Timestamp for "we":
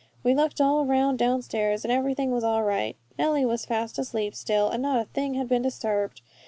0.23-0.33